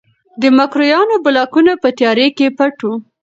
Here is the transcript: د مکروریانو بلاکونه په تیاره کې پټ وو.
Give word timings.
د 0.41 0.43
مکروریانو 0.57 1.15
بلاکونه 1.25 1.71
په 1.81 1.89
تیاره 1.97 2.27
کې 2.37 2.47
پټ 2.57 2.75
وو. 2.85 2.93